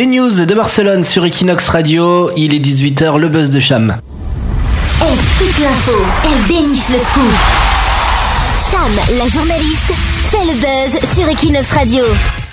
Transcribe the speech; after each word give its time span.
Les 0.00 0.06
news 0.06 0.30
de 0.46 0.54
Barcelone 0.54 1.04
sur 1.04 1.26
Equinox 1.26 1.68
Radio. 1.68 2.30
Il 2.34 2.54
est 2.54 2.58
18h, 2.58 3.18
le 3.18 3.28
buzz 3.28 3.50
de 3.50 3.60
Cham. 3.60 3.98
Elle 4.98 5.14
scoop 5.14 5.58
l'info, 5.62 5.92
elle 6.24 6.46
déniche 6.46 6.88
le 6.88 6.98
scoop. 6.98 7.34
Cham, 8.70 9.18
la 9.18 9.28
journaliste, 9.28 9.92
fait 10.30 10.46
le 10.46 10.54
buzz 10.54 11.10
sur 11.14 11.28
Equinox 11.28 11.70
Radio. 11.72 12.02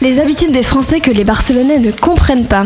Les 0.01 0.19
habitudes 0.19 0.51
des 0.51 0.61
Français 0.61 0.99
que 0.99 1.09
les 1.09 1.23
Barcelonais 1.23 1.79
ne 1.79 1.91
comprennent 1.91 2.47
pas. 2.47 2.65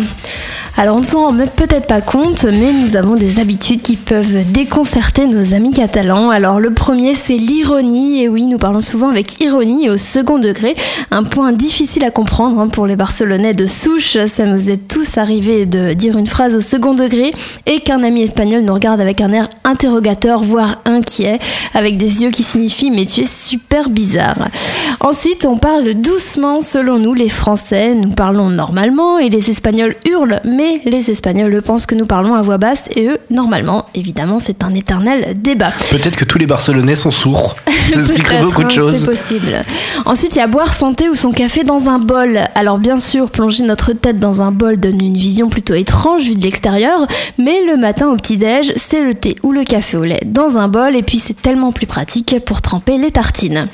Alors 0.81 0.95
on 0.95 1.01
ne 1.01 1.05
s'en 1.05 1.27
rend 1.27 1.35
peut-être 1.35 1.85
pas 1.85 2.01
compte, 2.01 2.43
mais 2.43 2.73
nous 2.73 2.95
avons 2.95 3.13
des 3.13 3.39
habitudes 3.39 3.83
qui 3.83 3.97
peuvent 3.97 4.51
déconcerter 4.51 5.27
nos 5.27 5.53
amis 5.53 5.69
catalans. 5.69 6.31
Alors 6.31 6.59
le 6.59 6.73
premier 6.73 7.13
c'est 7.13 7.37
l'ironie, 7.37 8.23
et 8.23 8.27
oui 8.27 8.47
nous 8.47 8.57
parlons 8.57 8.81
souvent 8.81 9.09
avec 9.09 9.39
ironie 9.41 9.91
au 9.91 9.97
second 9.97 10.39
degré, 10.39 10.73
un 11.11 11.23
point 11.23 11.51
difficile 11.51 12.03
à 12.03 12.09
comprendre 12.09 12.59
hein, 12.59 12.67
pour 12.67 12.87
les 12.87 12.95
Barcelonais 12.95 13.53
de 13.53 13.67
souche. 13.67 14.17
Ça 14.25 14.45
nous 14.45 14.71
est 14.71 14.87
tous 14.87 15.19
arrivé 15.19 15.67
de 15.67 15.93
dire 15.93 16.17
une 16.17 16.25
phrase 16.25 16.55
au 16.55 16.61
second 16.61 16.95
degré 16.95 17.31
et 17.67 17.81
qu'un 17.81 18.01
ami 18.01 18.23
espagnol 18.23 18.63
nous 18.63 18.73
regarde 18.73 19.01
avec 19.01 19.21
un 19.21 19.31
air 19.33 19.49
interrogateur, 19.63 20.41
voire 20.41 20.81
inquiet, 20.85 21.37
avec 21.75 21.97
des 21.97 22.23
yeux 22.23 22.31
qui 22.31 22.41
signifient 22.41 22.89
mais 22.89 23.05
tu 23.05 23.21
es 23.21 23.27
super 23.27 23.87
bizarre. 23.87 24.47
Ensuite 24.99 25.45
on 25.45 25.57
parle 25.57 25.93
doucement 25.93 26.59
selon 26.59 26.97
nous 26.97 27.13
les 27.13 27.29
Français, 27.29 27.93
nous 27.93 28.09
parlons 28.09 28.49
normalement 28.49 29.19
et 29.19 29.29
les 29.29 29.51
Espagnols 29.51 29.95
hurlent, 30.07 30.41
mais 30.43 30.70
les 30.85 31.11
Espagnols 31.11 31.61
pensent 31.61 31.85
que 31.85 31.95
nous 31.95 32.05
parlons 32.05 32.35
à 32.35 32.41
voix 32.41 32.57
basse 32.57 32.83
et 32.95 33.07
eux, 33.07 33.17
normalement, 33.29 33.85
évidemment, 33.95 34.39
c'est 34.39 34.63
un 34.63 34.73
éternel 34.73 35.35
débat. 35.35 35.71
Peut-être 35.89 36.15
que 36.15 36.25
tous 36.25 36.37
les 36.37 36.45
Barcelonais 36.45 36.95
sont 36.95 37.11
sourds. 37.11 37.55
Ça 37.93 37.99
expliquerait 37.99 38.43
beaucoup 38.43 38.61
de 38.61 38.67
hein, 38.67 38.69
choses. 38.69 38.99
C'est 38.99 39.05
possible. 39.05 39.63
Ensuite, 40.05 40.35
il 40.35 40.39
y 40.39 40.41
a 40.41 40.47
boire 40.47 40.73
son 40.73 40.93
thé 40.93 41.09
ou 41.09 41.15
son 41.15 41.31
café 41.31 41.63
dans 41.63 41.89
un 41.89 41.99
bol. 41.99 42.39
Alors, 42.55 42.79
bien 42.79 42.99
sûr, 42.99 43.29
plonger 43.29 43.63
notre 43.63 43.93
tête 43.93 44.19
dans 44.19 44.41
un 44.41 44.51
bol 44.51 44.77
donne 44.77 45.01
une 45.01 45.17
vision 45.17 45.49
plutôt 45.49 45.73
étrange 45.73 46.23
vue 46.23 46.35
de 46.35 46.43
l'extérieur, 46.43 47.07
mais 47.37 47.63
le 47.65 47.77
matin 47.77 48.09
au 48.09 48.15
petit-déj, 48.15 48.73
c'est 48.77 49.03
le 49.03 49.13
thé 49.13 49.35
ou 49.43 49.51
le 49.51 49.63
café 49.63 49.97
au 49.97 50.03
lait 50.03 50.21
dans 50.25 50.57
un 50.57 50.67
bol 50.67 50.95
et 50.95 51.03
puis 51.03 51.19
c'est 51.19 51.41
tellement 51.41 51.71
plus 51.71 51.87
pratique 51.87 52.35
pour 52.45 52.61
tremper 52.61 52.97
les 52.97 53.11
tartines. 53.11 53.67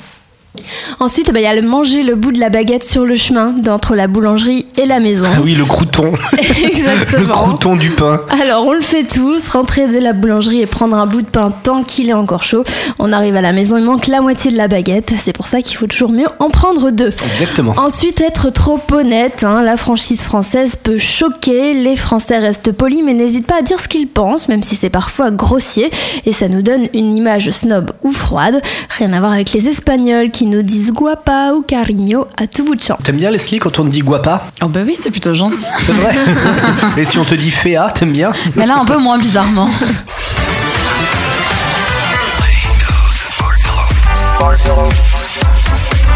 Ensuite, 1.00 1.32
bah, 1.32 1.38
il 1.38 1.44
y 1.44 1.46
a 1.46 1.54
le 1.54 1.62
manger 1.66 2.02
le 2.02 2.16
bout 2.16 2.32
de 2.32 2.40
la 2.40 2.48
baguette 2.48 2.84
sur 2.84 3.04
le 3.04 3.14
chemin 3.14 3.50
d'entre 3.52 3.94
la 3.94 4.08
boulangerie 4.08 4.66
et 4.76 4.84
la 4.84 4.98
maison. 4.98 5.26
Ah 5.32 5.38
oui, 5.42 5.54
le 5.54 5.64
crouton. 5.64 6.12
Exactement. 6.64 7.20
le 7.20 7.26
crouton 7.26 7.76
du 7.76 7.90
pain. 7.90 8.20
Alors, 8.42 8.66
on 8.66 8.72
le 8.72 8.80
fait 8.80 9.04
tous, 9.04 9.46
rentrer 9.48 9.86
de 9.86 9.98
la 9.98 10.12
boulangerie 10.12 10.60
et 10.60 10.66
prendre 10.66 10.96
un 10.96 11.06
bout 11.06 11.22
de 11.22 11.26
pain 11.28 11.52
tant 11.62 11.84
qu'il 11.84 12.08
est 12.08 12.14
encore 12.14 12.42
chaud. 12.42 12.64
On 12.98 13.12
arrive 13.12 13.36
à 13.36 13.40
la 13.40 13.52
maison, 13.52 13.76
il 13.76 13.84
manque 13.84 14.08
la 14.08 14.20
moitié 14.20 14.50
de 14.50 14.56
la 14.56 14.66
baguette. 14.66 15.12
C'est 15.16 15.32
pour 15.32 15.46
ça 15.46 15.62
qu'il 15.62 15.76
faut 15.76 15.86
toujours 15.86 16.10
mieux 16.10 16.26
en 16.40 16.50
prendre 16.50 16.90
deux. 16.90 17.10
Exactement. 17.10 17.74
Ensuite, 17.76 18.20
être 18.20 18.50
trop 18.50 18.80
honnête. 18.92 19.44
hein, 19.44 19.62
la 19.62 19.76
franchise 19.76 20.22
française 20.22 20.74
peut 20.82 20.98
choquer. 20.98 21.74
Les 21.74 21.94
Français 21.94 22.38
restent 22.38 22.72
polis, 22.72 23.02
mais 23.04 23.14
n'hésitent 23.14 23.46
pas 23.46 23.58
à 23.58 23.62
dire 23.62 23.78
ce 23.78 23.86
qu'ils 23.86 24.08
pensent, 24.08 24.48
même 24.48 24.64
si 24.64 24.74
c'est 24.74 24.90
parfois 24.90 25.30
grossier. 25.30 25.90
Et 26.26 26.32
ça 26.32 26.48
nous 26.48 26.62
donne 26.62 26.88
une 26.92 27.14
image 27.14 27.50
snob 27.50 27.92
ou 28.02 28.10
froide. 28.10 28.60
Rien 28.98 29.12
à 29.12 29.20
voir 29.20 29.32
avec 29.32 29.52
les 29.52 29.68
Espagnols 29.68 30.30
qui 30.32 30.46
nous 30.46 30.62
disent 30.62 30.87
guapa 30.92 31.52
ou 31.54 31.62
cariño 31.62 32.26
à 32.36 32.46
tout 32.46 32.64
bout 32.64 32.74
de 32.74 32.82
champ. 32.82 32.96
T'aimes 33.02 33.16
bien 33.16 33.30
Leslie 33.30 33.58
quand 33.58 33.78
on 33.78 33.84
te 33.84 33.88
dit 33.88 34.00
guapa? 34.00 34.46
Oh 34.62 34.68
bah 34.68 34.80
oui, 34.86 34.96
c'est 35.00 35.10
plutôt 35.10 35.34
gentil. 35.34 35.64
C'est 35.86 35.92
vrai 35.92 36.14
Et 36.96 37.04
si 37.04 37.18
on 37.18 37.24
te 37.24 37.34
dit 37.34 37.50
féa, 37.50 37.90
t'aimes 37.94 38.12
bien? 38.12 38.32
Mais 38.56 38.66
là, 38.66 38.78
un 38.78 38.84
peu 38.84 38.98
moins 38.98 39.18
bizarrement. 39.18 39.68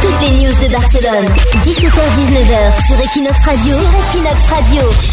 Toutes 0.01 0.21
les 0.21 0.31
news 0.31 0.53
de 0.53 0.73
Barcelone, 0.73 1.27
17h-19h 1.65 2.87
sur 2.87 3.01
Equinox 3.01 3.45
Radio. 3.45 3.75
Sur 3.77 4.19
Equinox 4.19 4.41
Radio. 4.51 5.12